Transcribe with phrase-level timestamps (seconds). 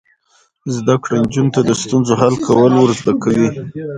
[0.75, 3.47] زده کړه نجونو ته د ستونزو حل کول ور زده کوي.